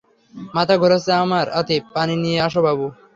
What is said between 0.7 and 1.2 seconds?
ঘুরাচ্ছে